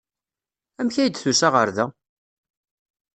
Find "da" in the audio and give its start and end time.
1.75-1.85